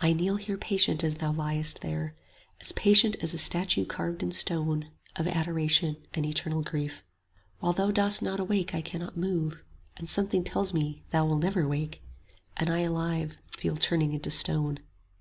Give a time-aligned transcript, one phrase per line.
[0.00, 2.16] I kneel here patient as thou liest there;
[2.60, 7.04] As patient as a statue carved in stone, Of adoration and eternal grief.
[7.60, 9.62] While thou dost not awake I cannot move; 55
[9.98, 12.02] And something tells me thou wilt never wake,
[12.56, 14.80] And I alive feel turning into stone.